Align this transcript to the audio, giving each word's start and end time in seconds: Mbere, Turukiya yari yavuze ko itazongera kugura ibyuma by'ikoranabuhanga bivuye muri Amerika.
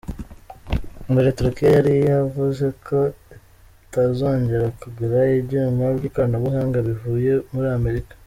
Mbere, 1.11 1.29
Turukiya 1.35 1.69
yari 1.77 1.93
yavuze 2.11 2.65
ko 2.85 2.99
itazongera 3.85 4.65
kugura 4.79 5.19
ibyuma 5.39 5.83
by'ikoranabuhanga 5.97 6.77
bivuye 6.87 7.31
muri 7.53 7.67
Amerika. 7.79 8.13